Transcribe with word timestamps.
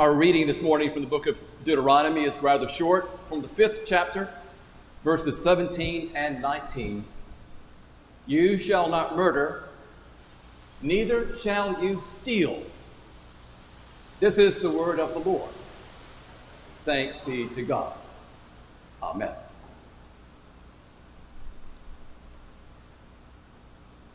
Our 0.00 0.14
reading 0.14 0.46
this 0.46 0.62
morning 0.62 0.90
from 0.90 1.02
the 1.02 1.08
book 1.08 1.26
of 1.26 1.36
Deuteronomy 1.62 2.22
is 2.22 2.42
rather 2.42 2.66
short, 2.66 3.10
from 3.28 3.42
the 3.42 3.48
fifth 3.48 3.82
chapter, 3.84 4.30
verses 5.04 5.42
17 5.42 6.12
and 6.14 6.40
19. 6.40 7.04
You 8.26 8.56
shall 8.56 8.88
not 8.88 9.14
murder, 9.14 9.64
neither 10.80 11.38
shall 11.38 11.84
you 11.84 12.00
steal. 12.00 12.62
This 14.20 14.38
is 14.38 14.60
the 14.60 14.70
word 14.70 14.98
of 15.00 15.12
the 15.12 15.18
Lord. 15.18 15.50
Thanks 16.86 17.20
be 17.20 17.48
to 17.48 17.60
God. 17.60 17.92
Amen. 19.02 19.34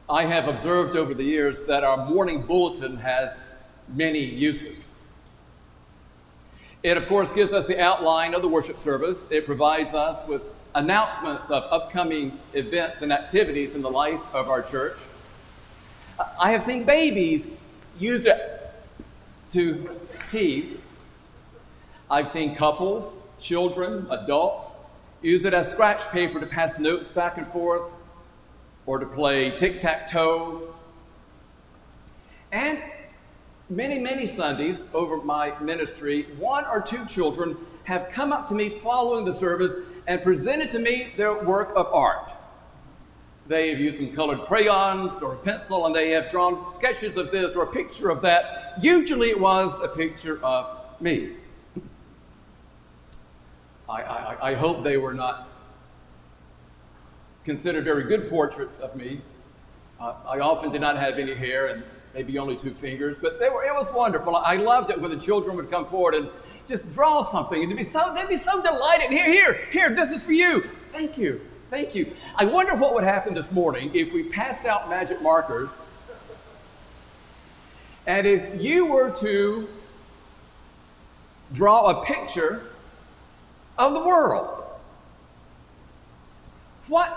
I 0.09 0.25
have 0.25 0.47
observed 0.47 0.95
over 0.95 1.13
the 1.13 1.25
years 1.25 1.65
that 1.65 1.83
our 1.83 2.09
morning 2.09 2.41
bulletin 2.41 2.97
has 2.97 3.69
many 3.87 4.21
uses. 4.21 4.93
It, 6.85 6.97
of 6.97 7.07
course, 7.07 7.31
gives 7.31 7.51
us 7.51 7.65
the 7.65 7.81
outline 7.81 8.35
of 8.35 8.43
the 8.43 8.47
worship 8.47 8.77
service. 8.79 9.27
It 9.31 9.47
provides 9.47 9.95
us 9.95 10.23
with 10.27 10.43
announcements 10.75 11.49
of 11.49 11.63
upcoming 11.71 12.37
events 12.53 13.01
and 13.01 13.11
activities 13.11 13.73
in 13.73 13.81
the 13.81 13.89
life 13.89 14.21
of 14.35 14.49
our 14.51 14.61
church. 14.61 14.99
I 16.39 16.51
have 16.51 16.61
seen 16.61 16.83
babies 16.83 17.49
use 17.97 18.27
it 18.27 18.71
to 19.49 19.99
teeth. 20.29 20.79
I've 22.11 22.27
seen 22.27 22.53
couples, 22.53 23.13
children, 23.39 24.05
adults 24.11 24.75
use 25.23 25.43
it 25.43 25.55
as 25.55 25.71
scratch 25.71 26.07
paper 26.11 26.39
to 26.39 26.45
pass 26.45 26.77
notes 26.77 27.09
back 27.09 27.39
and 27.39 27.47
forth 27.47 27.91
or 28.85 28.99
to 28.99 29.07
play 29.07 29.49
tic 29.57 29.81
tac 29.81 30.07
toe. 30.07 30.75
And 32.51 32.83
many, 33.69 33.99
many 33.99 34.27
Sundays 34.27 34.87
over 34.93 35.17
my 35.17 35.57
ministry, 35.59 36.23
one 36.37 36.65
or 36.65 36.81
two 36.81 37.05
children 37.05 37.57
have 37.85 38.09
come 38.09 38.33
up 38.33 38.47
to 38.47 38.55
me 38.55 38.79
following 38.79 39.25
the 39.25 39.33
service 39.33 39.75
and 40.07 40.21
presented 40.23 40.69
to 40.71 40.79
me 40.79 41.13
their 41.17 41.43
work 41.43 41.71
of 41.75 41.87
art. 41.93 42.31
They 43.47 43.69
have 43.69 43.79
used 43.79 43.97
some 43.97 44.11
colored 44.15 44.41
crayons 44.41 45.21
or 45.21 45.33
a 45.33 45.37
pencil 45.37 45.85
and 45.85 45.95
they 45.95 46.09
have 46.11 46.31
drawn 46.31 46.73
sketches 46.73 47.15
of 47.15 47.31
this 47.31 47.55
or 47.55 47.63
a 47.63 47.71
picture 47.71 48.09
of 48.09 48.21
that. 48.23 48.73
Usually 48.81 49.29
it 49.29 49.39
was 49.39 49.79
a 49.81 49.87
picture 49.87 50.43
of 50.43 50.81
me. 50.99 51.33
I, 53.87 54.01
I, 54.01 54.49
I 54.49 54.53
hope 54.55 54.83
they 54.83 54.97
were 54.97 55.13
not 55.13 55.47
considered 57.43 57.83
very 57.83 58.03
good 58.03 58.27
portraits 58.29 58.79
of 58.79 58.95
me. 58.95 59.21
Uh, 59.99 60.15
I 60.27 60.39
often 60.39 60.71
did 60.71 60.81
not 60.81 60.97
have 60.97 61.19
any 61.19 61.35
hair 61.35 61.67
and 61.67 61.83
maybe 62.15 62.39
only 62.39 62.55
two 62.55 62.73
fingers, 62.73 63.17
but 63.21 63.39
were, 63.39 63.63
it 63.63 63.73
was 63.73 63.91
wonderful. 63.93 64.35
I 64.37 64.55
loved 64.55 64.89
it 64.89 64.99
when 64.99 65.11
the 65.11 65.17
children 65.17 65.57
would 65.57 65.69
come 65.69 65.85
forward 65.85 66.15
and 66.15 66.29
just 66.65 66.89
draw 66.91 67.21
something. 67.21 67.61
And 67.61 67.71
they'd 67.71 67.77
be 67.77 67.83
so, 67.83 68.13
they'd 68.15 68.29
be 68.29 68.37
so 68.37 68.61
delighted. 68.63 69.11
Here, 69.11 69.31
here, 69.31 69.67
here, 69.71 69.89
this 69.93 70.11
is 70.11 70.23
for 70.23 70.31
you. 70.31 70.63
Thank 70.91 71.17
you. 71.17 71.41
Thank 71.69 71.93
you. 71.93 72.15
I 72.37 72.45
wonder 72.45 72.75
what 72.77 72.93
would 72.93 73.03
happen 73.03 73.33
this 73.33 73.51
morning 73.51 73.91
if 73.93 74.13
we 74.13 74.23
passed 74.23 74.65
out 74.65 74.89
magic 74.89 75.21
markers 75.21 75.77
and 78.07 78.25
if 78.25 78.61
you 78.61 78.85
were 78.85 79.11
to 79.17 79.67
draw 81.51 81.89
a 81.89 82.05
picture 82.05 82.67
of 83.77 83.93
the 83.93 83.99
world. 83.99 84.63
What, 86.87 87.09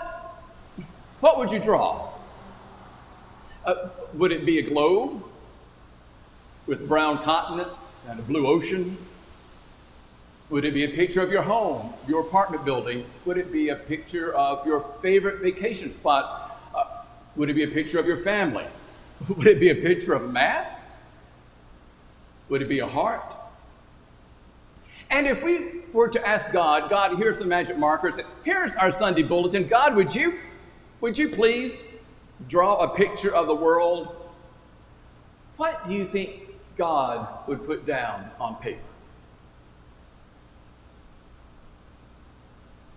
what 1.21 1.37
would 1.37 1.51
you 1.51 1.59
draw? 1.59 2.08
Uh, 3.65 3.89
would 4.13 4.31
it 4.31 4.45
be 4.45 4.57
a 4.59 4.61
globe 4.61 5.23
with 6.65 6.87
brown 6.87 7.21
continents 7.23 8.03
and 8.07 8.19
a 8.19 8.23
blue 8.23 8.47
ocean? 8.47 8.97
Would 10.49 10.65
it 10.65 10.73
be 10.73 10.83
a 10.83 10.89
picture 10.89 11.21
of 11.21 11.31
your 11.31 11.43
home, 11.43 11.93
your 12.07 12.21
apartment 12.21 12.65
building? 12.65 13.05
Would 13.25 13.37
it 13.37 13.51
be 13.51 13.69
a 13.69 13.75
picture 13.75 14.33
of 14.33 14.65
your 14.65 14.81
favorite 15.01 15.41
vacation 15.41 15.91
spot? 15.91 16.59
Uh, 16.73 16.85
would 17.35 17.49
it 17.49 17.53
be 17.53 17.63
a 17.63 17.67
picture 17.67 17.99
of 17.99 18.07
your 18.07 18.17
family? 18.17 18.65
Would 19.27 19.47
it 19.47 19.59
be 19.59 19.69
a 19.69 19.75
picture 19.75 20.13
of 20.13 20.23
a 20.23 20.27
mask? 20.29 20.75
Would 22.47 22.61
it 22.61 22.69
be 22.69 22.79
a 22.79 22.87
heart? 22.87 23.35
And 25.09 25.27
if 25.27 25.43
we 25.43 25.81
were 25.91 26.07
to 26.07 26.25
ask 26.25 26.53
God, 26.53 26.89
God, 26.89 27.17
here's 27.17 27.39
some 27.39 27.49
magic 27.49 27.77
markers, 27.77 28.17
here's 28.45 28.75
our 28.75 28.91
Sunday 28.91 29.23
bulletin. 29.23 29.67
God, 29.67 29.95
would 29.95 30.15
you, 30.15 30.39
would 31.01 31.17
you 31.17 31.29
please 31.29 31.95
draw 32.47 32.77
a 32.77 32.95
picture 32.95 33.33
of 33.33 33.47
the 33.47 33.55
world, 33.55 34.15
what 35.57 35.85
do 35.85 35.93
you 35.93 36.05
think 36.05 36.47
God 36.77 37.27
would 37.47 37.65
put 37.65 37.85
down 37.85 38.31
on 38.39 38.55
paper? 38.55 38.79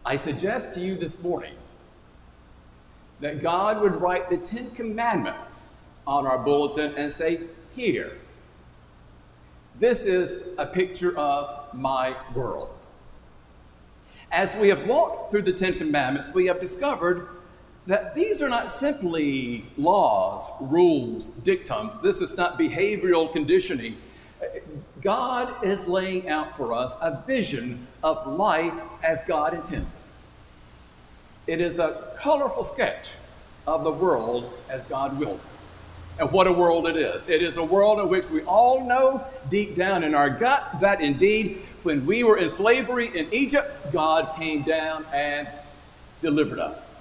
I 0.04 0.16
suggest 0.16 0.75
to 0.75 0.81
you 0.81 0.97
this 0.97 1.20
morning 1.20 1.54
that 3.20 3.41
God 3.41 3.81
would 3.81 4.00
write 4.00 4.31
the 4.31 4.36
Ten 4.36 4.70
Commandments 4.72 5.88
on 6.06 6.26
our 6.26 6.38
bulletin 6.38 6.94
and 6.94 7.12
say, 7.12 7.42
Here, 7.75 8.19
this 9.78 10.04
is 10.04 10.48
a 10.58 10.66
picture 10.66 11.16
of 11.16 11.72
my 11.72 12.16
world. 12.34 12.69
As 14.31 14.56
we 14.56 14.69
have 14.69 14.86
walked 14.86 15.31
through 15.31 15.42
the 15.42 15.52
Ten 15.52 15.78
Commandments, 15.78 16.32
we 16.34 16.47
have 16.47 16.60
discovered 16.60 17.28
that 17.87 18.15
these 18.15 18.41
are 18.41 18.48
not 18.48 18.70
simply 18.70 19.65
laws, 19.76 20.48
rules, 20.60 21.28
dictums. 21.28 22.00
This 22.03 22.20
is 22.20 22.37
not 22.37 22.59
behavioral 22.59 23.32
conditioning. 23.32 23.97
God 25.00 25.65
is 25.65 25.88
laying 25.88 26.28
out 26.28 26.56
for 26.56 26.72
us 26.72 26.94
a 27.00 27.22
vision 27.26 27.87
of 28.03 28.26
life 28.26 28.75
as 29.03 29.22
God 29.26 29.54
intends 29.54 29.94
it. 29.94 30.00
It 31.53 31.60
is 31.60 31.81
a 31.81 32.16
colorful 32.20 32.62
sketch 32.62 33.15
of 33.66 33.82
the 33.82 33.91
world 33.91 34.53
as 34.69 34.84
God 34.84 35.19
wills 35.19 35.44
it. 35.44 36.20
And 36.20 36.31
what 36.31 36.47
a 36.47 36.53
world 36.53 36.87
it 36.87 36.97
is. 36.97 37.28
It 37.28 37.43
is 37.43 37.56
a 37.56 37.64
world 37.64 37.99
in 37.99 38.09
which 38.09 38.31
we 38.31 38.43
all 38.43 38.87
know 38.87 39.25
deep 39.49 39.75
down 39.75 40.04
in 40.04 40.14
our 40.14 40.31
gut 40.31 40.81
that 40.81 41.00
indeed, 41.00 41.62
when 41.82 42.06
we 42.06 42.22
were 42.22 42.37
in 42.37 42.49
slavery 42.49 43.10
in 43.16 43.32
Egypt, 43.32 43.93
God 43.93 44.37
came 44.37 44.62
down 44.62 45.04
and 45.12 45.49
delivered 46.20 46.60
us. 46.60 46.91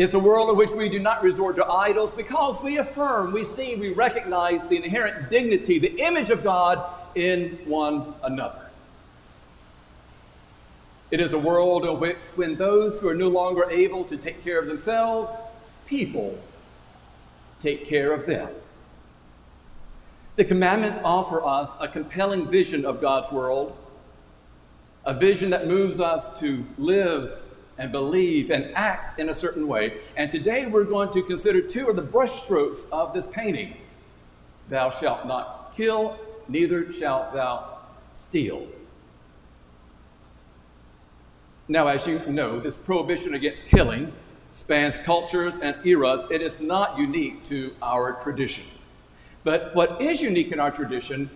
It's 0.00 0.14
a 0.14 0.18
world 0.18 0.48
in 0.48 0.56
which 0.56 0.70
we 0.70 0.88
do 0.88 0.98
not 0.98 1.22
resort 1.22 1.56
to 1.56 1.66
idols 1.66 2.10
because 2.10 2.58
we 2.62 2.78
affirm, 2.78 3.32
we 3.34 3.44
see, 3.44 3.76
we 3.76 3.92
recognize 3.92 4.66
the 4.66 4.76
inherent 4.76 5.28
dignity, 5.28 5.78
the 5.78 5.94
image 6.00 6.30
of 6.30 6.42
God 6.42 6.82
in 7.14 7.58
one 7.66 8.14
another. 8.22 8.70
It 11.10 11.20
is 11.20 11.34
a 11.34 11.38
world 11.38 11.84
in 11.84 12.00
which, 12.00 12.16
when 12.34 12.56
those 12.56 12.98
who 12.98 13.08
are 13.08 13.14
no 13.14 13.28
longer 13.28 13.68
able 13.68 14.04
to 14.04 14.16
take 14.16 14.42
care 14.42 14.58
of 14.58 14.68
themselves, 14.68 15.32
people 15.84 16.38
take 17.60 17.86
care 17.86 18.14
of 18.14 18.24
them. 18.24 18.48
The 20.36 20.46
commandments 20.46 20.98
offer 21.04 21.44
us 21.44 21.72
a 21.78 21.88
compelling 21.88 22.46
vision 22.46 22.86
of 22.86 23.02
God's 23.02 23.30
world, 23.30 23.76
a 25.04 25.12
vision 25.12 25.50
that 25.50 25.66
moves 25.66 26.00
us 26.00 26.40
to 26.40 26.64
live 26.78 27.42
and 27.80 27.90
believe 27.90 28.50
and 28.50 28.70
act 28.76 29.18
in 29.18 29.30
a 29.30 29.34
certain 29.34 29.66
way. 29.66 29.94
And 30.14 30.30
today 30.30 30.66
we're 30.66 30.84
going 30.84 31.10
to 31.12 31.22
consider 31.22 31.62
two 31.62 31.88
of 31.88 31.96
the 31.96 32.02
brushstrokes 32.02 32.88
of 32.90 33.12
this 33.14 33.26
painting 33.26 33.76
Thou 34.68 34.90
shalt 34.90 35.26
not 35.26 35.74
kill, 35.74 36.16
neither 36.46 36.92
shalt 36.92 37.32
thou 37.34 37.78
steal. 38.12 38.68
Now, 41.66 41.88
as 41.88 42.06
you 42.06 42.20
know, 42.26 42.60
this 42.60 42.76
prohibition 42.76 43.34
against 43.34 43.66
killing 43.66 44.12
spans 44.52 44.96
cultures 44.98 45.58
and 45.58 45.74
eras. 45.84 46.26
It 46.30 46.40
is 46.40 46.60
not 46.60 46.98
unique 46.98 47.42
to 47.44 47.74
our 47.82 48.12
tradition. 48.20 48.64
But 49.42 49.74
what 49.74 50.00
is 50.00 50.22
unique 50.22 50.52
in 50.52 50.60
our 50.60 50.70
tradition 50.70 51.30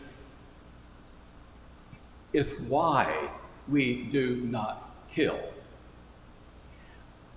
is 2.32 2.52
why 2.68 3.30
we 3.68 4.04
do 4.04 4.36
not 4.36 4.90
kill. 5.08 5.40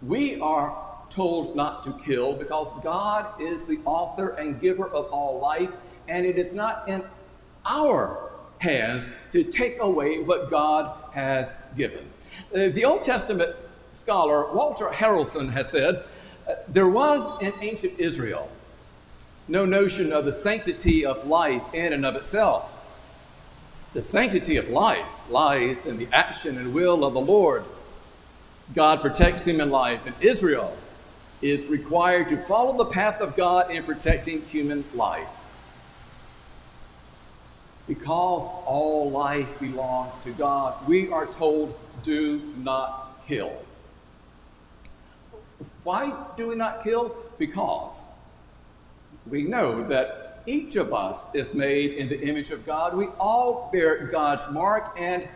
We 0.02 0.40
are 0.40 0.78
told 1.10 1.56
not 1.56 1.84
to 1.84 1.94
kill 1.94 2.34
because 2.34 2.72
God 2.84 3.42
is 3.42 3.68
the 3.68 3.80
author 3.86 4.30
and 4.30 4.60
giver 4.60 4.88
of 4.88 5.06
all 5.08 5.40
life, 5.40 5.72
and 6.08 6.26
it 6.26 6.38
is 6.38 6.54
not 6.54 6.88
in 6.88 7.04
our 7.66 8.32
hands 8.60 9.10
to 9.32 9.44
take 9.44 9.82
away 9.82 10.20
what 10.20 10.50
God 10.50 10.96
has 11.12 11.54
given. 11.76 12.10
Uh, 12.54 12.70
the 12.70 12.86
Old 12.86 13.04
Testament 13.04 13.56
scholar 13.92 14.54
Walter 14.54 14.88
Harrelson 14.88 15.52
has 15.52 15.72
said 15.72 16.04
uh, 16.48 16.54
there 16.68 16.88
was 16.88 17.42
in 17.42 17.54
ancient 17.62 18.00
Israel 18.00 18.50
no 19.48 19.66
notion 19.66 20.12
of 20.12 20.26
the 20.26 20.34
sanctity 20.34 21.06
of 21.06 21.26
life 21.26 21.64
in 21.74 21.94
and 21.94 22.06
of 22.06 22.16
itself. 22.16 22.70
The 23.94 24.02
sanctity 24.02 24.58
of 24.58 24.70
life 24.70 25.06
lies 25.30 25.86
in 25.86 25.98
the 25.98 26.08
action 26.12 26.58
and 26.58 26.74
will 26.74 27.06
of 27.06 27.14
the 27.14 27.22
Lord. 27.22 27.64
God 28.74 29.02
protects 29.02 29.46
human 29.46 29.70
life, 29.70 30.06
and 30.06 30.16
Israel 30.20 30.76
is 31.42 31.68
required 31.68 32.30
to 32.30 32.38
follow 32.46 32.78
the 32.78 32.86
path 32.86 33.22
of 33.22 33.36
God 33.36 33.72
in 33.72 33.84
protecting 33.84 34.42
human 34.44 34.84
life. 34.94 35.28
Because 37.88 38.44
all 38.66 39.10
life 39.10 39.60
belongs 39.60 40.20
to 40.24 40.32
God, 40.32 40.86
we 40.88 41.10
are 41.10 41.26
told, 41.26 41.78
do 42.04 42.42
not 42.58 43.24
kill. 43.28 43.54
Why 45.84 46.14
do 46.36 46.50
we 46.50 46.56
not 46.56 46.84
kill? 46.84 47.16
Because 47.38 48.12
we 49.26 49.44
know 49.44 49.84
that 49.84 50.44
each 50.46 50.76
of 50.76 50.94
us 50.94 51.26
is 51.34 51.54
made 51.54 51.94
in 51.94 52.10
the 52.10 52.20
image 52.22 52.52
of 52.52 52.66
God. 52.66 52.96
We 52.96 53.08
all 53.20 53.70
bear 53.72 54.08
God's 54.08 54.52
mark, 54.52 54.96
and 55.00 55.28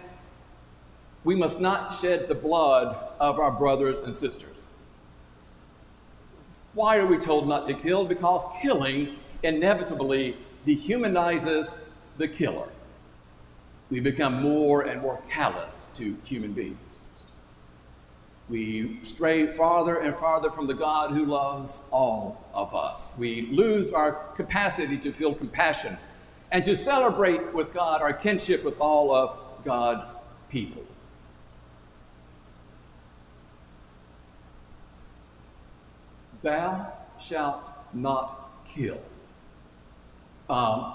we 1.23 1.35
must 1.35 1.59
not 1.59 1.94
shed 1.94 2.27
the 2.27 2.35
blood 2.35 2.95
of 3.19 3.39
our 3.39 3.51
brothers 3.51 4.01
and 4.01 4.13
sisters. 4.13 4.71
Why 6.73 6.97
are 6.97 7.06
we 7.06 7.18
told 7.18 7.47
not 7.47 7.68
to 7.68 7.73
kill? 7.73 8.06
Because 8.06 8.44
killing 8.62 9.18
inevitably 9.44 10.38
dehumanizes 10.65 11.75
the 12.18 12.27
killer. 12.27 12.69
We 13.89 14.00
become 14.00 14.41
more 14.41 14.81
and 14.81 15.01
more 15.01 15.21
callous 15.29 15.89
to 15.95 16.18
human 16.23 16.53
beings. 16.53 17.13
We 18.47 19.00
stray 19.03 19.47
farther 19.47 19.97
and 19.97 20.15
farther 20.15 20.50
from 20.50 20.67
the 20.67 20.74
God 20.74 21.12
who 21.12 21.25
loves 21.25 21.83
all 21.91 22.45
of 22.53 22.74
us. 22.74 23.15
We 23.17 23.47
lose 23.51 23.91
our 23.91 24.13
capacity 24.35 24.97
to 25.00 25.12
feel 25.12 25.33
compassion 25.33 25.97
and 26.51 26.65
to 26.65 26.75
celebrate 26.75 27.53
with 27.53 27.74
God 27.74 28.01
our 28.01 28.13
kinship 28.13 28.63
with 28.63 28.79
all 28.79 29.13
of 29.13 29.38
God's 29.63 30.19
people. 30.50 30.83
Thou 36.41 36.91
shalt 37.19 37.69
not 37.93 38.49
kill. 38.67 38.99
Um, 40.49 40.93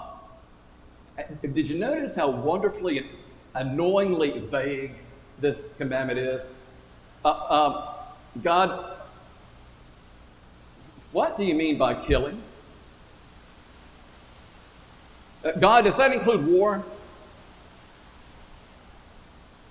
did 1.41 1.67
you 1.67 1.79
notice 1.79 2.15
how 2.15 2.29
wonderfully 2.29 2.99
and 2.99 3.07
annoyingly 3.55 4.39
vague 4.39 4.93
this 5.39 5.73
commandment 5.77 6.19
is? 6.19 6.55
Uh, 7.23 7.29
um, 7.49 7.83
God, 8.43 8.97
what 11.11 11.37
do 11.37 11.43
you 11.43 11.55
mean 11.55 11.77
by 11.77 11.93
killing? 11.95 12.41
Uh, 15.43 15.51
God, 15.53 15.85
does 15.85 15.97
that 15.97 16.11
include 16.11 16.45
war? 16.45 16.83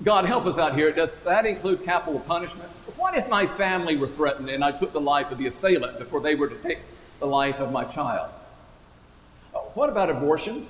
God, 0.06 0.24
help 0.24 0.46
us 0.46 0.56
out 0.56 0.76
here. 0.76 0.92
Does 0.92 1.16
that 1.16 1.46
include 1.46 1.84
capital 1.84 2.20
punishment? 2.20 2.70
What 2.96 3.16
if 3.16 3.28
my 3.28 3.44
family 3.44 3.96
were 3.96 4.06
threatened 4.06 4.48
and 4.48 4.62
I 4.62 4.70
took 4.70 4.92
the 4.92 5.00
life 5.00 5.32
of 5.32 5.38
the 5.38 5.48
assailant 5.48 5.98
before 5.98 6.20
they 6.20 6.36
were 6.36 6.46
to 6.46 6.54
take 6.54 6.78
the 7.18 7.26
life 7.26 7.58
of 7.58 7.72
my 7.72 7.82
child? 7.82 8.30
Uh, 9.52 9.58
what 9.74 9.90
about 9.90 10.08
abortion? 10.08 10.68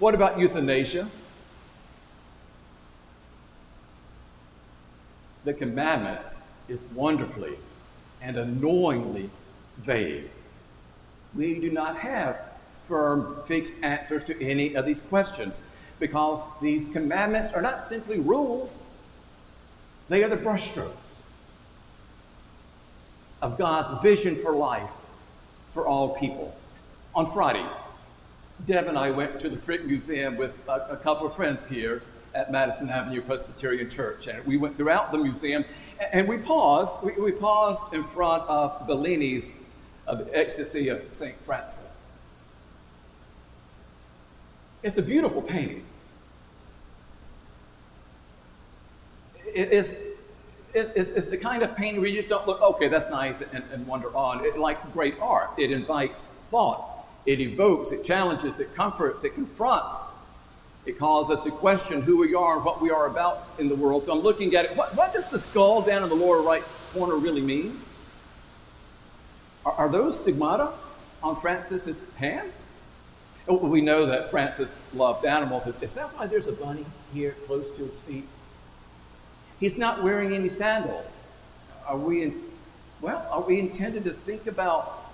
What 0.00 0.16
about 0.16 0.38
euthanasia? 0.38 1.08
the 5.44 5.54
commandment 5.54 6.20
is 6.66 6.86
wonderfully 6.92 7.56
and 8.20 8.36
annoyingly 8.36 9.30
vague. 9.78 10.28
We 11.36 11.60
do 11.60 11.70
not 11.70 11.98
have 11.98 12.40
firm, 12.88 13.44
fixed 13.46 13.74
answers 13.80 14.24
to 14.24 14.44
any 14.44 14.74
of 14.74 14.84
these 14.84 15.00
questions 15.00 15.62
because 15.98 16.44
these 16.60 16.88
commandments 16.88 17.52
are 17.52 17.62
not 17.62 17.84
simply 17.84 18.18
rules, 18.18 18.78
they 20.08 20.22
are 20.22 20.28
the 20.28 20.36
brushstrokes 20.36 21.16
of 23.42 23.58
God's 23.58 24.02
vision 24.02 24.36
for 24.36 24.52
life 24.52 24.90
for 25.74 25.86
all 25.86 26.16
people. 26.16 26.56
On 27.14 27.30
Friday, 27.32 27.66
Deb 28.64 28.86
and 28.86 28.98
I 28.98 29.10
went 29.10 29.40
to 29.40 29.48
the 29.48 29.58
Frick 29.58 29.84
Museum 29.84 30.36
with 30.36 30.56
a, 30.68 30.92
a 30.92 30.96
couple 30.96 31.26
of 31.26 31.36
friends 31.36 31.68
here 31.68 32.02
at 32.34 32.50
Madison 32.50 32.88
Avenue 32.88 33.20
Presbyterian 33.20 33.90
Church. 33.90 34.26
And 34.26 34.44
we 34.46 34.56
went 34.56 34.76
throughout 34.76 35.12
the 35.12 35.18
museum 35.18 35.64
and 36.12 36.26
we 36.26 36.38
paused. 36.38 36.96
We, 37.02 37.12
we 37.12 37.32
paused 37.32 37.92
in 37.92 38.04
front 38.04 38.42
of 38.44 38.86
Bellini's 38.86 39.58
of 40.06 40.18
the 40.18 40.38
Ecstasy 40.38 40.88
of 40.88 41.02
St. 41.10 41.36
Francis. 41.44 42.05
It's 44.86 44.98
a 44.98 45.02
beautiful 45.02 45.42
painting. 45.42 45.84
It's, 49.44 49.94
it's, 50.72 51.10
it's, 51.10 51.28
the 51.28 51.36
kind 51.36 51.64
of 51.64 51.76
painting 51.76 52.00
where 52.00 52.08
you 52.08 52.18
just 52.18 52.28
don't 52.28 52.46
look, 52.46 52.62
okay, 52.62 52.86
that's 52.86 53.10
nice, 53.10 53.40
and, 53.40 53.64
and 53.72 53.84
wander 53.84 54.16
on. 54.16 54.44
It, 54.44 54.56
like 54.56 54.92
great 54.92 55.16
art, 55.20 55.50
it 55.58 55.72
invites 55.72 56.34
thought, 56.52 57.04
it 57.26 57.40
evokes, 57.40 57.90
it 57.90 58.04
challenges, 58.04 58.60
it 58.60 58.76
comforts, 58.76 59.24
it 59.24 59.34
confronts. 59.34 60.12
It 60.84 61.00
calls 61.00 61.32
us 61.32 61.42
to 61.42 61.50
question 61.50 62.00
who 62.00 62.18
we 62.18 62.36
are 62.36 62.54
and 62.54 62.64
what 62.64 62.80
we 62.80 62.92
are 62.92 63.08
about 63.08 63.44
in 63.58 63.68
the 63.68 63.74
world. 63.74 64.04
So 64.04 64.12
I'm 64.12 64.20
looking 64.20 64.54
at 64.54 64.66
it. 64.66 64.76
What, 64.76 64.94
what 64.94 65.12
does 65.12 65.30
the 65.30 65.40
skull 65.40 65.82
down 65.82 66.04
in 66.04 66.08
the 66.08 66.14
lower 66.14 66.42
right 66.42 66.62
corner 66.92 67.16
really 67.16 67.40
mean? 67.40 67.80
Are, 69.64 69.72
are 69.72 69.88
those 69.88 70.20
stigmata 70.20 70.70
on 71.24 71.40
Francis's 71.40 72.04
hands? 72.18 72.68
Oh, 73.48 73.56
we 73.56 73.80
know 73.80 74.06
that 74.06 74.30
Francis 74.30 74.76
loved 74.92 75.24
animals. 75.24 75.66
Is, 75.66 75.94
that 75.94 76.16
why 76.16 76.26
there's 76.26 76.48
a 76.48 76.52
bunny 76.52 76.84
here 77.14 77.36
close 77.46 77.70
to 77.76 77.84
his 77.84 78.00
feet? 78.00 78.26
He's 79.60 79.78
not 79.78 80.02
wearing 80.02 80.32
any 80.32 80.48
sandals. 80.48 81.14
Are 81.86 81.96
we 81.96 82.22
in, 82.22 82.42
well, 83.00 83.26
are 83.30 83.42
we 83.42 83.60
intended 83.60 84.04
to 84.04 84.10
think 84.10 84.48
about 84.48 85.10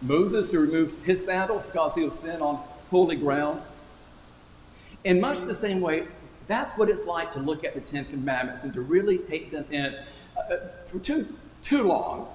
Moses 0.00 0.50
who 0.52 0.60
removed 0.60 1.04
his 1.04 1.22
sandals 1.22 1.62
because 1.62 1.94
he 1.94 2.02
was 2.02 2.14
thin 2.14 2.40
on 2.40 2.62
holy 2.90 3.16
ground? 3.16 3.60
In 5.04 5.20
much 5.20 5.38
the 5.40 5.54
same 5.54 5.82
way, 5.82 6.08
that's 6.46 6.72
what 6.78 6.88
it's 6.88 7.06
like 7.06 7.30
to 7.32 7.40
look 7.40 7.62
at 7.62 7.74
the 7.74 7.80
Ten 7.80 8.06
Commandments 8.06 8.64
and 8.64 8.72
to 8.72 8.80
really 8.80 9.18
take 9.18 9.50
them 9.50 9.66
in. 9.70 9.94
Uh, 10.36 10.54
uh, 10.54 10.56
for 10.86 10.98
too, 10.98 11.36
too 11.62 11.82
long 11.82 12.28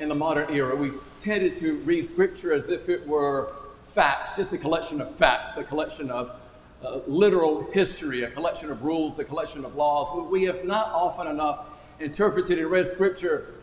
in 0.00 0.08
the 0.08 0.14
modern 0.14 0.52
era, 0.52 0.74
we 0.74 0.92
tended 1.20 1.56
to 1.58 1.76
read 1.78 2.06
Scripture 2.06 2.52
as 2.52 2.68
if 2.68 2.88
it 2.88 3.06
were 3.06 3.52
facts, 3.88 4.36
just 4.36 4.52
a 4.52 4.58
collection 4.58 5.00
of 5.00 5.14
facts, 5.16 5.56
a 5.56 5.64
collection 5.64 6.10
of 6.10 6.36
uh, 6.84 7.00
literal 7.06 7.68
history, 7.72 8.22
a 8.22 8.30
collection 8.30 8.70
of 8.70 8.84
rules, 8.84 9.18
a 9.18 9.24
collection 9.24 9.64
of 9.64 9.74
laws. 9.74 10.08
We 10.30 10.44
have 10.44 10.64
not 10.64 10.88
often 10.88 11.26
enough 11.26 11.66
interpreted 11.98 12.58
and 12.58 12.70
read 12.70 12.86
Scripture 12.86 13.54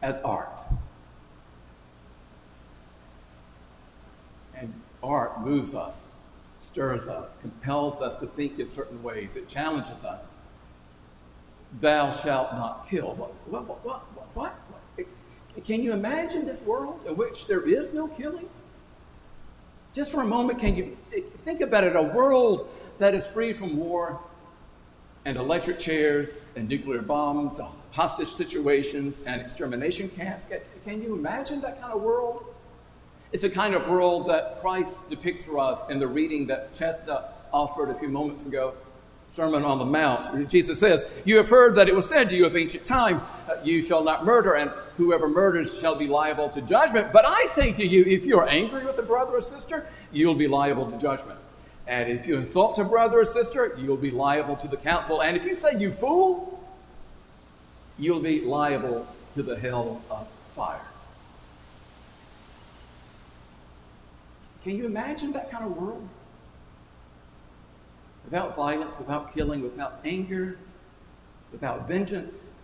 as 0.00 0.20
art. 0.20 0.60
And 4.54 4.80
art 5.02 5.40
moves 5.40 5.74
us 5.74 6.18
stirs 6.58 7.08
us, 7.08 7.36
compels 7.40 8.00
us 8.00 8.16
to 8.16 8.26
think 8.26 8.58
in 8.58 8.68
certain 8.68 9.02
ways, 9.02 9.36
it 9.36 9.48
challenges 9.48 10.04
us. 10.04 10.38
Thou 11.80 12.12
shalt 12.12 12.52
not 12.52 12.88
kill. 12.88 13.14
What, 13.14 13.32
what, 13.46 13.84
what, 13.84 13.84
what, 13.84 14.26
what? 14.34 14.54
Can 15.64 15.82
you 15.82 15.92
imagine 15.92 16.46
this 16.46 16.62
world 16.62 17.00
in 17.06 17.16
which 17.16 17.46
there 17.46 17.66
is 17.68 17.92
no 17.92 18.06
killing? 18.08 18.48
Just 19.98 20.12
for 20.12 20.22
a 20.22 20.26
moment, 20.26 20.60
can 20.60 20.76
you 20.76 20.96
think 21.10 21.60
about 21.60 21.82
it? 21.82 21.96
A 21.96 22.02
world 22.02 22.68
that 23.00 23.16
is 23.16 23.26
free 23.26 23.52
from 23.52 23.76
war 23.76 24.20
and 25.24 25.36
electric 25.36 25.80
chairs 25.80 26.52
and 26.54 26.68
nuclear 26.68 27.02
bombs, 27.02 27.58
hostage 27.90 28.28
situations 28.28 29.20
and 29.26 29.40
extermination 29.40 30.08
camps. 30.08 30.46
Can 30.84 31.02
you 31.02 31.16
imagine 31.16 31.60
that 31.62 31.80
kind 31.80 31.92
of 31.92 32.00
world? 32.00 32.44
It's 33.32 33.42
the 33.42 33.50
kind 33.50 33.74
of 33.74 33.88
world 33.88 34.30
that 34.30 34.60
Christ 34.60 35.10
depicts 35.10 35.42
for 35.42 35.58
us 35.58 35.90
in 35.90 35.98
the 35.98 36.06
reading 36.06 36.46
that 36.46 36.74
Chestnut 36.74 37.48
offered 37.52 37.90
a 37.90 37.98
few 37.98 38.08
moments 38.08 38.46
ago, 38.46 38.74
Sermon 39.26 39.64
on 39.64 39.80
the 39.80 39.84
Mount. 39.84 40.48
Jesus 40.48 40.78
says, 40.78 41.10
You 41.24 41.38
have 41.38 41.48
heard 41.48 41.74
that 41.74 41.88
it 41.88 41.96
was 41.96 42.08
said 42.08 42.28
to 42.28 42.36
you 42.36 42.46
of 42.46 42.56
ancient 42.56 42.84
times, 42.84 43.24
uh, 43.48 43.56
You 43.64 43.82
shall 43.82 44.04
not 44.04 44.24
murder, 44.24 44.54
and 44.54 44.70
whoever 44.98 45.28
murders 45.28 45.78
shall 45.80 45.94
be 45.94 46.08
liable 46.08 46.50
to 46.50 46.60
judgment. 46.60 47.12
But 47.12 47.24
I 47.24 47.46
say 47.46 47.72
to 47.72 47.86
you, 47.86 48.04
if 48.04 48.26
you 48.26 48.38
are 48.38 48.48
angry 48.48 48.84
with 48.84 48.98
a 48.98 49.02
brother 49.02 49.36
or 49.36 49.40
sister, 49.40 49.86
you'll 50.12 50.34
be 50.34 50.48
liable 50.48 50.90
to 50.90 50.98
judgment. 50.98 51.38
And 51.86 52.10
if 52.10 52.26
you 52.26 52.36
insult 52.36 52.78
a 52.78 52.84
brother 52.84 53.20
or 53.20 53.24
sister, 53.24 53.74
you'll 53.78 53.96
be 53.96 54.10
liable 54.10 54.56
to 54.56 54.68
the 54.68 54.76
council. 54.76 55.22
And 55.22 55.36
if 55.36 55.44
you 55.44 55.54
say, 55.54 55.78
You 55.78 55.92
fool, 55.92 56.62
you'll 57.98 58.20
be 58.20 58.42
liable 58.42 59.06
to 59.34 59.42
the 59.42 59.58
hell 59.58 60.02
of 60.10 60.26
fire. 60.54 60.80
Can 64.64 64.76
you 64.76 64.84
imagine 64.84 65.32
that 65.32 65.50
kind 65.50 65.64
of 65.64 65.76
world? 65.76 66.06
Without 68.24 68.54
violence, 68.54 68.98
without 68.98 69.32
killing, 69.32 69.62
without 69.62 70.00
anger, 70.04 70.58
without 71.50 71.88
vengeance. 71.88 72.57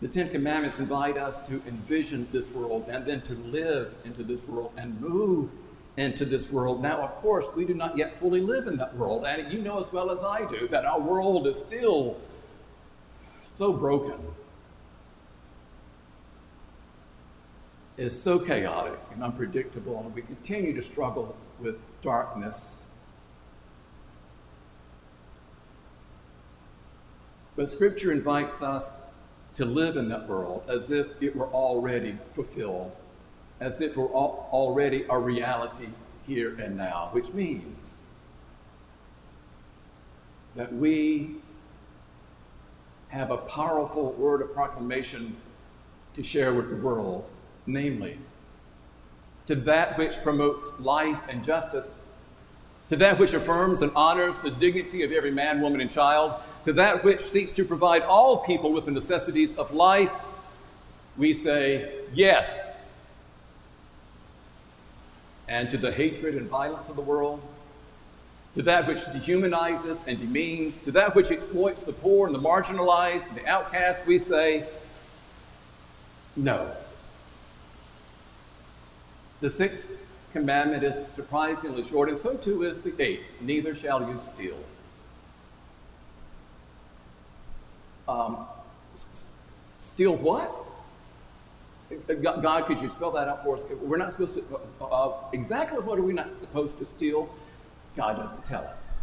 The 0.00 0.08
Ten 0.08 0.28
Commandments 0.28 0.78
invite 0.78 1.16
us 1.16 1.38
to 1.48 1.62
envision 1.66 2.28
this 2.32 2.52
world 2.52 2.86
and 2.88 3.06
then 3.06 3.22
to 3.22 3.34
live 3.34 3.94
into 4.04 4.22
this 4.22 4.46
world 4.46 4.72
and 4.76 5.00
move 5.00 5.50
into 5.96 6.24
this 6.24 6.50
world. 6.50 6.82
Now, 6.82 7.00
of 7.02 7.14
course, 7.16 7.46
we 7.56 7.64
do 7.64 7.74
not 7.74 7.96
yet 7.96 8.18
fully 8.18 8.40
live 8.40 8.66
in 8.66 8.76
that 8.78 8.96
world. 8.96 9.24
And 9.24 9.52
you 9.52 9.60
know 9.60 9.78
as 9.78 9.92
well 9.92 10.10
as 10.10 10.22
I 10.22 10.46
do 10.50 10.68
that 10.68 10.84
our 10.84 11.00
world 11.00 11.46
is 11.46 11.56
still 11.56 12.18
so 13.46 13.72
broken, 13.72 14.18
is 17.96 18.20
so 18.20 18.40
chaotic 18.40 18.98
and 19.12 19.22
unpredictable, 19.22 20.00
and 20.00 20.12
we 20.12 20.22
continue 20.22 20.74
to 20.74 20.82
struggle 20.82 21.36
with 21.60 21.84
darkness. 22.02 22.90
But 27.54 27.70
Scripture 27.70 28.10
invites 28.10 28.60
us 28.60 28.92
to 29.54 29.64
live 29.64 29.96
in 29.96 30.08
that 30.08 30.28
world 30.28 30.62
as 30.68 30.90
if 30.90 31.22
it 31.22 31.34
were 31.36 31.48
already 31.48 32.18
fulfilled 32.32 32.96
as 33.60 33.80
if 33.80 33.96
we're 33.96 34.12
already 34.12 35.04
a 35.08 35.18
reality 35.18 35.88
here 36.26 36.54
and 36.56 36.76
now, 36.76 37.08
which 37.12 37.32
means 37.32 38.02
that 40.54 40.72
we 40.72 41.36
have 43.08 43.30
a 43.30 43.36
powerful 43.36 44.12
word 44.12 44.42
of 44.42 44.52
proclamation 44.52 45.36
to 46.14 46.22
share 46.22 46.52
with 46.52 46.68
the 46.68 46.76
world, 46.76 47.28
namely, 47.66 48.18
to 49.46 49.54
that 49.54 49.96
which 49.98 50.22
promotes 50.22 50.78
life 50.80 51.20
and 51.28 51.44
justice, 51.44 52.00
to 52.88 52.96
that 52.96 53.18
which 53.18 53.34
affirms 53.34 53.82
and 53.82 53.92
honors 53.94 54.38
the 54.40 54.50
dignity 54.50 55.02
of 55.02 55.12
every 55.12 55.30
man, 55.30 55.60
woman, 55.60 55.80
and 55.80 55.90
child, 55.90 56.34
to 56.64 56.72
that 56.72 57.04
which 57.04 57.20
seeks 57.20 57.52
to 57.52 57.64
provide 57.64 58.02
all 58.02 58.38
people 58.38 58.72
with 58.72 58.86
the 58.86 58.90
necessities 58.90 59.56
of 59.56 59.72
life, 59.72 60.10
we 61.16 61.32
say, 61.32 61.92
yes, 62.12 62.74
and 65.46 65.68
to 65.70 65.76
the 65.76 65.92
hatred 65.92 66.34
and 66.34 66.48
violence 66.48 66.88
of 66.88 66.96
the 66.96 67.02
world, 67.02 67.40
to 68.54 68.62
that 68.62 68.86
which 68.86 69.00
dehumanizes 69.00 70.06
and 70.06 70.18
demeans, 70.18 70.78
to 70.78 70.90
that 70.90 71.14
which 71.14 71.30
exploits 71.30 71.82
the 71.82 71.92
poor 71.92 72.26
and 72.26 72.34
the 72.34 72.40
marginalized 72.40 73.28
and 73.28 73.36
the 73.36 73.46
outcast, 73.46 74.06
we 74.06 74.18
say, 74.18 74.66
no. 76.34 76.74
The 79.40 79.50
sixth 79.50 80.00
commandment 80.32 80.82
is 80.82 81.12
surprisingly 81.12 81.84
short, 81.84 82.08
and 82.08 82.16
so 82.16 82.36
too 82.36 82.62
is 82.62 82.80
the 82.80 82.94
eighth 82.98 83.24
neither 83.40 83.74
shall 83.74 84.08
you 84.08 84.18
steal. 84.20 84.58
Um, 88.08 88.46
steal 89.78 90.14
what? 90.16 90.64
God, 92.22 92.66
could 92.66 92.80
you 92.80 92.88
spell 92.88 93.10
that 93.12 93.28
out 93.28 93.44
for 93.44 93.54
us? 93.54 93.66
We're 93.80 93.96
not 93.96 94.12
supposed 94.12 94.36
to, 94.36 94.60
uh, 94.80 94.84
uh, 94.84 95.12
exactly 95.32 95.78
what 95.80 95.98
are 95.98 96.02
we 96.02 96.12
not 96.12 96.36
supposed 96.36 96.78
to 96.78 96.84
steal? 96.84 97.28
God 97.96 98.16
doesn't 98.16 98.44
tell 98.44 98.64
us. 98.64 98.98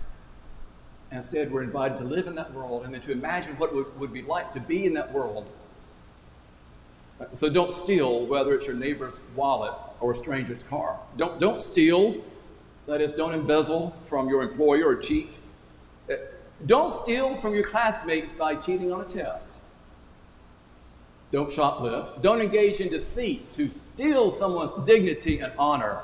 Instead, 1.11 1.51
we're 1.51 1.63
invited 1.63 1.97
to 1.97 2.03
live 2.03 2.27
in 2.27 2.35
that 2.35 2.53
world 2.53 2.83
and 2.85 2.93
then 2.93 3.01
to 3.01 3.11
imagine 3.11 3.57
what 3.57 3.69
it 3.69 3.75
would, 3.75 3.99
would 3.99 4.13
be 4.13 4.21
like 4.21 4.51
to 4.53 4.59
be 4.59 4.85
in 4.85 4.93
that 4.93 5.11
world. 5.11 5.45
So 7.33 7.49
don't 7.49 7.71
steal, 7.71 8.25
whether 8.25 8.53
it's 8.53 8.65
your 8.65 8.75
neighbor's 8.75 9.21
wallet 9.35 9.73
or 9.99 10.11
a 10.11 10.15
stranger's 10.15 10.63
car. 10.63 10.99
Don't, 11.17 11.39
don't 11.39 11.61
steal, 11.61 12.15
that 12.87 13.01
is, 13.01 13.13
don't 13.13 13.33
embezzle 13.33 13.95
from 14.07 14.27
your 14.29 14.41
employer 14.41 14.87
or 14.87 14.95
cheat. 14.95 15.37
Don't 16.65 16.91
steal 16.91 17.35
from 17.35 17.53
your 17.53 17.63
classmates 17.63 18.31
by 18.31 18.55
cheating 18.55 18.91
on 18.91 19.01
a 19.01 19.05
test. 19.05 19.49
Don't 21.31 21.49
shoplift. 21.49 22.21
Don't 22.21 22.41
engage 22.41 22.81
in 22.81 22.89
deceit 22.89 23.51
to 23.53 23.69
steal 23.69 24.31
someone's 24.31 24.73
dignity 24.85 25.39
and 25.39 25.53
honor. 25.57 25.99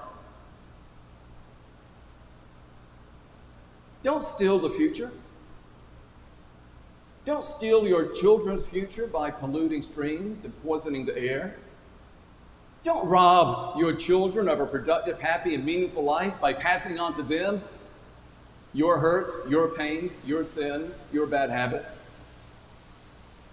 Don't 4.01 4.23
steal 4.23 4.57
the 4.57 4.69
future. 4.69 5.11
Don't 7.25 7.45
steal 7.45 7.85
your 7.85 8.13
children's 8.13 8.65
future 8.65 9.05
by 9.05 9.29
polluting 9.29 9.81
streams 9.81 10.45
and 10.45 10.63
poisoning 10.63 11.05
the 11.05 11.17
air. 11.17 11.57
Don't 12.83 13.05
rob 13.09 13.77
your 13.77 13.93
children 13.93 14.47
of 14.47 14.61
a 14.61 14.65
productive, 14.65 15.19
happy, 15.19 15.53
and 15.53 15.65
meaningful 15.65 16.05
life 16.05 16.39
by 16.39 16.53
passing 16.53 16.99
on 16.99 17.13
to 17.15 17.23
them 17.23 17.61
your 18.73 18.99
hurts, 18.99 19.35
your 19.49 19.69
pains, 19.69 20.17
your 20.25 20.43
sins, 20.43 21.03
your 21.11 21.25
bad 21.25 21.49
habits. 21.49 22.07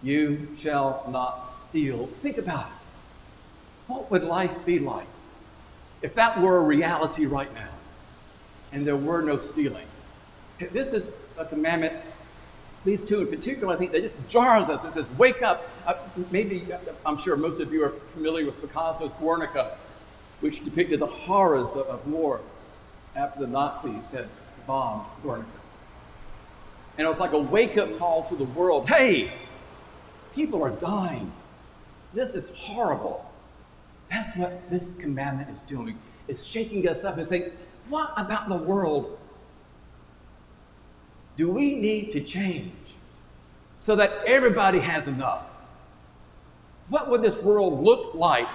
You 0.03 0.49
shall 0.57 1.07
not 1.11 1.45
steal. 1.45 2.07
Think 2.23 2.39
about 2.39 2.67
it. 2.67 2.73
What 3.87 4.11
would 4.11 4.23
life 4.23 4.65
be 4.67 4.79
like 4.79 5.07
if 6.03 6.15
that 6.15 6.41
were 6.41 6.59
a 6.59 6.63
reality 6.63 7.27
right 7.27 7.53
now 7.55 7.71
and 8.73 8.87
there 8.87 8.97
were 8.97 9.23
no 9.23 9.39
stealing? 9.39 9.87
This 10.73 10.93
is 10.93 11.15
a 11.39 11.45
commandment, 11.45 11.95
these 12.85 13.05
two 13.05 13.21
in 13.23 13.27
particular, 13.29 13.75
I 13.75 13.77
think, 13.77 13.93
that 13.93 14.03
just 14.03 14.19
jars 14.29 14.69
us. 14.69 14.85
It 14.85 14.93
says, 14.93 15.11
Wake 15.13 15.43
up. 15.43 15.69
Uh, 15.87 15.95
maybe, 16.31 16.73
uh, 16.73 16.79
I'm 17.05 17.17
sure 17.17 17.37
most 17.37 17.61
of 17.61 17.73
you 17.73 17.83
are 17.85 17.91
familiar 18.13 18.47
with 18.47 18.61
Picasso's 18.61 19.15
Guernica, 19.15 19.77
which 20.41 20.65
depicted 20.65 21.01
the 21.01 21.07
horrors 21.07 21.75
of, 21.75 21.87
of 21.87 22.07
war 22.07 22.41
after 23.17 23.41
the 23.41 23.47
Nazis 23.47 24.11
had 24.11 24.29
bombed 24.67 25.07
Guernica. 25.23 25.49
And 26.97 27.05
it 27.05 27.09
was 27.09 27.21
like 27.21 27.33
a 27.33 27.39
wake 27.39 27.77
up 27.77 27.99
call 27.99 28.23
to 28.25 28.37
the 28.37 28.45
world 28.45 28.89
hey, 28.89 29.33
People 30.35 30.65
are 30.65 30.71
dying. 30.71 31.33
This 32.13 32.35
is 32.35 32.51
horrible. 32.57 33.31
That's 34.11 34.37
what 34.37 34.69
this 34.69 34.93
commandment 34.93 35.49
is 35.49 35.61
doing. 35.61 35.99
It's 36.27 36.45
shaking 36.45 36.89
us 36.89 37.05
up 37.05 37.17
and 37.19 37.27
saying, 37.27 37.53
What 37.89 38.13
about 38.17 38.49
the 38.49 38.57
world 38.57 39.19
do 41.37 41.51
we 41.51 41.75
need 41.75 42.11
to 42.13 42.21
change 42.21 42.73
so 43.81 43.97
that 43.97 44.13
everybody 44.27 44.81
has 44.81 45.07
enough? 45.07 45.45
What 46.89 47.09
would 47.11 47.23
this 47.23 47.41
world 47.41 47.83
look 47.83 48.15
like 48.15 48.49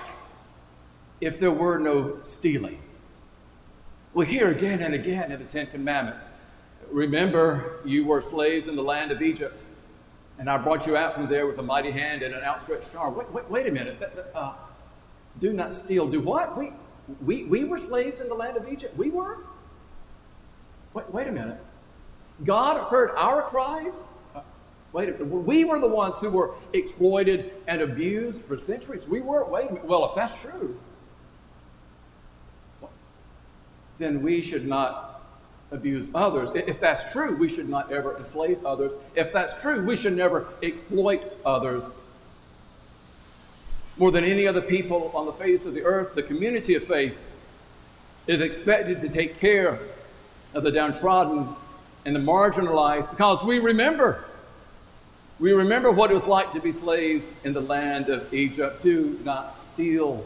if 1.20 1.40
there 1.40 1.52
were 1.52 1.80
no 1.80 2.20
stealing? 2.24 2.82
We 4.20 4.26
hear 4.26 4.52
again 4.52 4.82
and 4.82 4.94
again 4.94 5.32
in 5.32 5.40
the 5.40 5.46
Ten 5.46 5.68
Commandments 5.68 6.28
remember, 6.92 7.80
you 7.86 8.04
were 8.04 8.22
slaves 8.22 8.68
in 8.68 8.76
the 8.76 8.84
land 8.84 9.14
of 9.14 9.22
Egypt 9.22 9.64
and 10.38 10.50
I 10.50 10.58
brought 10.58 10.86
you 10.86 10.98
out 10.98 11.14
from 11.14 11.30
there 11.30 11.48
with 11.48 11.58
a 11.58 11.64
mighty 11.64 11.92
hand 11.92 12.22
and 12.22 12.36
an 12.36 12.44
outstretched 12.44 12.94
arm. 12.98 13.16
Wait, 13.16 13.32
wait, 13.32 13.50
wait 13.50 13.68
a 13.68 13.72
minute. 13.72 14.30
Uh, 14.36 14.56
do 15.40 15.54
not 15.54 15.72
steal. 15.72 16.06
Do 16.06 16.20
what? 16.20 16.58
We, 16.58 16.72
we, 17.22 17.46
we 17.46 17.64
were 17.64 17.78
slaves 17.78 18.20
in 18.20 18.28
the 18.28 18.36
land 18.36 18.58
of 18.58 18.68
Egypt. 18.68 18.98
We 18.98 19.10
were? 19.10 19.38
Wait, 20.94 21.10
wait 21.14 21.28
a 21.28 21.32
minute. 21.32 21.62
God 22.44 22.90
heard 22.90 23.12
our 23.12 23.44
cries? 23.44 23.94
Uh, 24.36 24.42
wait 24.92 25.08
a 25.08 25.12
minute. 25.14 25.28
We 25.28 25.64
were 25.64 25.80
the 25.80 25.88
ones 25.88 26.20
who 26.20 26.30
were 26.30 26.56
exploited 26.74 27.54
and 27.70 27.82
abused 27.82 28.42
for 28.42 28.58
centuries. 28.58 29.08
We 29.08 29.22
were? 29.22 29.46
Wait 29.46 29.70
a 29.70 29.74
minute. 29.76 29.86
Well, 29.86 30.04
if 30.10 30.16
that's 30.16 30.42
true, 30.42 30.78
then 34.00 34.24
we 34.24 34.42
should 34.42 34.66
not 34.66 35.22
abuse 35.72 36.10
others. 36.16 36.52
If 36.56 36.80
that's 36.80 37.12
true, 37.12 37.38
we 37.38 37.48
should 37.48 37.70
not 37.70 37.92
ever 37.92 38.18
enslave 38.18 38.66
others. 38.66 38.94
If 39.16 39.32
that's 39.32 39.62
true, 39.62 39.86
we 39.86 39.96
should 39.96 40.18
never 40.18 40.48
exploit 40.64 41.22
others. 41.46 42.02
More 43.98 44.12
than 44.12 44.24
any 44.24 44.48
other 44.48 44.62
people 44.62 45.12
on 45.14 45.26
the 45.26 45.34
face 45.34 45.66
of 45.66 45.74
the 45.74 45.84
earth, 45.84 46.16
the 46.16 46.24
community 46.24 46.74
of 46.74 46.84
faith 46.84 47.18
is 48.26 48.42
expected 48.42 49.02
to 49.02 49.10
take 49.10 49.40
care 49.40 49.80
of 50.54 50.64
the 50.64 50.72
downtrodden 50.72 51.50
and 52.06 52.16
the 52.16 52.20
marginalized 52.20 53.10
because 53.12 53.44
we 53.44 53.60
remember. 53.60 54.24
We 55.40 55.52
remember 55.52 55.92
what 55.92 56.12
it 56.12 56.14
was 56.14 56.28
like 56.28 56.52
to 56.54 56.60
be 56.60 56.72
slaves 56.72 57.32
in 57.44 57.54
the 57.54 57.62
land 57.62 58.10
of 58.10 58.34
Egypt. 58.34 58.82
Do 58.82 59.20
not 59.24 59.58
steal. 59.58 60.26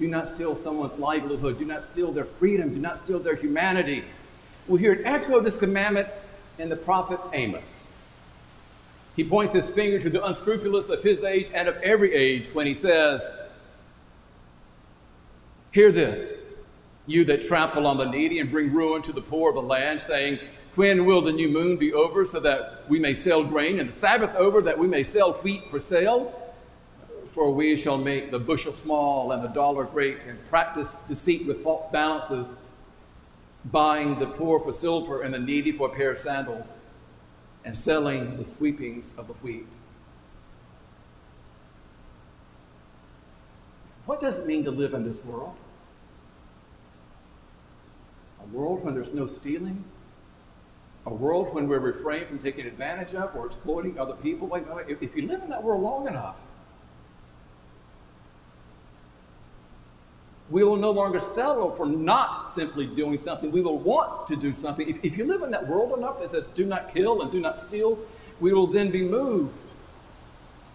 Do 0.00 0.08
not 0.08 0.26
steal 0.26 0.56
someone's 0.56 0.98
livelihood. 0.98 1.58
Do 1.58 1.64
not 1.64 1.84
steal 1.84 2.10
their 2.10 2.24
freedom. 2.24 2.74
Do 2.74 2.80
not 2.80 2.98
steal 2.98 3.20
their 3.20 3.36
humanity 3.36 4.02
we 4.70 4.78
hear 4.78 4.92
an 4.92 5.04
echo 5.04 5.36
of 5.36 5.44
this 5.44 5.56
commandment 5.56 6.08
in 6.56 6.68
the 6.68 6.76
prophet 6.76 7.18
Amos. 7.32 8.08
He 9.16 9.24
points 9.24 9.52
his 9.52 9.68
finger 9.68 9.98
to 9.98 10.08
the 10.08 10.24
unscrupulous 10.24 10.88
of 10.88 11.02
his 11.02 11.24
age 11.24 11.50
and 11.52 11.66
of 11.66 11.76
every 11.78 12.14
age 12.14 12.48
when 12.54 12.66
he 12.68 12.74
says, 12.74 13.32
Hear 15.72 15.90
this, 15.90 16.44
you 17.06 17.24
that 17.24 17.42
trample 17.42 17.86
on 17.86 17.98
the 17.98 18.04
needy 18.04 18.38
and 18.38 18.50
bring 18.50 18.72
ruin 18.72 19.02
to 19.02 19.12
the 19.12 19.20
poor 19.20 19.50
of 19.50 19.56
the 19.56 19.62
land, 19.62 20.00
saying, 20.00 20.38
When 20.76 21.04
will 21.04 21.20
the 21.20 21.32
new 21.32 21.48
moon 21.48 21.76
be 21.76 21.92
over 21.92 22.24
so 22.24 22.38
that 22.38 22.84
we 22.88 23.00
may 23.00 23.14
sell 23.14 23.42
grain, 23.42 23.80
and 23.80 23.88
the 23.88 23.92
Sabbath 23.92 24.34
over 24.36 24.62
that 24.62 24.78
we 24.78 24.86
may 24.86 25.02
sell 25.02 25.32
wheat 25.34 25.68
for 25.68 25.80
sale? 25.80 26.39
For 27.30 27.52
we 27.52 27.76
shall 27.76 27.96
make 27.96 28.30
the 28.30 28.40
bushel 28.40 28.72
small 28.72 29.30
and 29.30 29.42
the 29.42 29.48
dollar 29.48 29.84
great, 29.84 30.24
and 30.26 30.44
practice 30.48 30.96
deceit 31.06 31.46
with 31.46 31.62
false 31.62 31.86
balances, 31.88 32.56
buying 33.64 34.18
the 34.18 34.26
poor 34.26 34.58
for 34.58 34.72
silver 34.72 35.22
and 35.22 35.32
the 35.32 35.38
needy 35.38 35.70
for 35.70 35.88
a 35.88 35.94
pair 35.94 36.10
of 36.10 36.18
sandals, 36.18 36.78
and 37.64 37.76
selling 37.78 38.36
the 38.36 38.44
sweepings 38.44 39.14
of 39.16 39.28
the 39.28 39.34
wheat. 39.34 39.66
What 44.06 44.18
does 44.18 44.40
it 44.40 44.46
mean 44.46 44.64
to 44.64 44.72
live 44.72 44.92
in 44.92 45.04
this 45.04 45.24
world? 45.24 45.54
A 48.42 48.46
world 48.46 48.82
when 48.82 48.94
there's 48.94 49.14
no 49.14 49.26
stealing? 49.26 49.84
A 51.06 51.14
world 51.14 51.54
when 51.54 51.68
we're 51.68 51.78
refrained 51.78 52.26
from 52.26 52.40
taking 52.40 52.66
advantage 52.66 53.14
of 53.14 53.36
or 53.36 53.46
exploiting 53.46 54.00
other 54.00 54.14
people? 54.14 54.52
Uh, 54.52 54.78
if 54.88 55.14
you 55.14 55.28
live 55.28 55.42
in 55.42 55.50
that 55.50 55.62
world 55.62 55.82
long 55.82 56.08
enough, 56.08 56.36
we 60.50 60.64
will 60.64 60.76
no 60.76 60.90
longer 60.90 61.20
settle 61.20 61.70
for 61.70 61.86
not 61.86 62.50
simply 62.50 62.84
doing 62.84 63.20
something. 63.20 63.52
We 63.52 63.60
will 63.60 63.78
want 63.78 64.26
to 64.26 64.36
do 64.36 64.52
something. 64.52 64.88
If, 64.88 65.04
if 65.04 65.16
you 65.16 65.24
live 65.24 65.42
in 65.42 65.52
that 65.52 65.68
world 65.68 65.96
enough 65.96 66.18
that 66.18 66.30
says, 66.30 66.48
do 66.48 66.66
not 66.66 66.92
kill 66.92 67.22
and 67.22 67.30
do 67.30 67.40
not 67.40 67.56
steal, 67.56 67.98
we 68.40 68.52
will 68.52 68.66
then 68.66 68.90
be 68.90 69.02
moved 69.02 69.56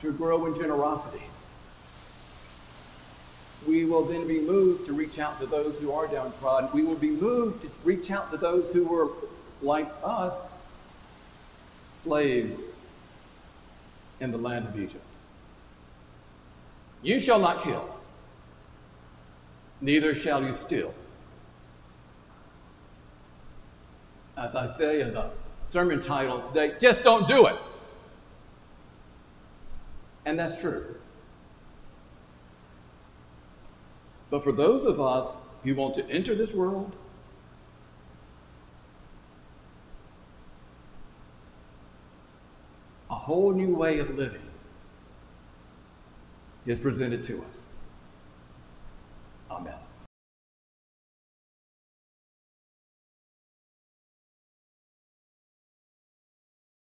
to 0.02 0.14
grow 0.14 0.46
in 0.46 0.56
generosity. 0.56 1.24
We 3.68 3.84
will 3.84 4.06
then 4.06 4.28
be 4.28 4.40
moved 4.40 4.86
to 4.86 4.94
reach 4.94 5.20
out 5.20 5.42
to 5.42 5.48
those 5.48 5.80
who 5.80 5.92
are 5.92 6.08
downtrodden. 6.08 6.70
We 6.72 6.84
will 6.84 6.96
be 6.96 7.10
moved 7.10 7.64
to 7.64 7.72
reach 7.84 8.12
out 8.12 8.32
to 8.32 8.38
those 8.38 8.72
who 8.72 8.86
were 8.86 9.10
like 9.62 9.92
us, 10.04 10.70
slaves 11.96 12.80
in 14.22 14.32
the 14.32 14.38
land 14.38 14.68
of 14.68 14.80
Egypt. 14.80 15.04
You 17.02 17.20
shall 17.20 17.40
not 17.40 17.62
kill 17.62 17.95
neither 19.82 20.16
shall 20.16 20.44
you 20.44 20.54
steal. 20.54 20.94
As 24.38 24.56
I 24.56 24.68
say 24.68 25.02
in 25.02 25.14
the 25.14 25.32
sermon 25.66 26.02
title 26.02 26.42
today, 26.42 26.74
just 26.80 27.04
don't 27.04 27.28
do 27.28 27.48
it. 27.48 27.56
And 30.26 30.40
that's 30.40 30.60
true. 30.60 30.96
But 34.30 34.44
for 34.44 34.52
those 34.52 34.86
of 34.86 35.00
us 35.00 35.38
who 35.64 35.76
want 35.76 35.96
to 35.96 36.06
enter 36.10 36.36
this 36.36 36.54
world, 36.54 36.96
a 43.10 43.16
whole 43.16 43.54
new 43.54 43.74
way 43.74 44.00
of 44.00 44.16
living 44.16 44.50
is 46.66 46.80
presented 46.80 47.24
to 47.24 47.44
us. 47.44 47.75
Amen. 49.50 49.85